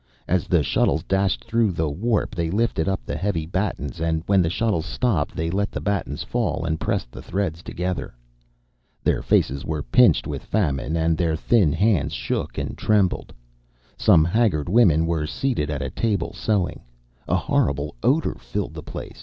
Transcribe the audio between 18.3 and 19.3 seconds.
filled the place.